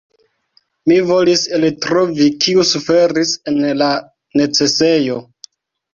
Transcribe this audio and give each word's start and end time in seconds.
Mi 0.91 0.95
volis 1.09 1.43
eltrovi 1.57 2.29
kiu 2.45 2.65
suferis 2.71 3.35
en 3.53 3.61
la 3.83 3.91
necesejo." 4.43 5.25